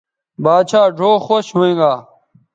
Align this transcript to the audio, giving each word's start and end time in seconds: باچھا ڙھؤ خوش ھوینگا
باچھا 0.43 0.81
ڙھؤ 0.97 1.13
خوش 1.25 1.45
ھوینگا 1.55 1.93